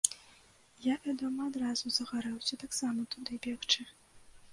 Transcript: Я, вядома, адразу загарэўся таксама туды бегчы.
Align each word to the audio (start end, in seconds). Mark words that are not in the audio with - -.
Я, 0.85 0.93
вядома, 1.07 1.41
адразу 1.51 1.91
загарэўся 1.97 2.59
таксама 2.65 3.05
туды 3.13 3.39
бегчы. 3.45 3.87